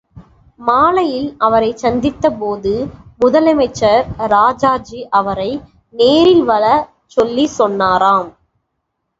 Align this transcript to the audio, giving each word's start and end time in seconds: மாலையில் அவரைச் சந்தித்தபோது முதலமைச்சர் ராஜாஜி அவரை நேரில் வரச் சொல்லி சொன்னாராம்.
மாலையில் 0.59 1.27
அவரைச் 1.37 1.81
சந்தித்தபோது 1.83 2.71
முதலமைச்சர் 3.19 4.01
ராஜாஜி 4.27 5.07
அவரை 5.11 5.51
நேரில் 5.93 6.43
வரச் 6.43 6.87
சொல்லி 7.07 7.45
சொன்னாராம். 7.59 8.29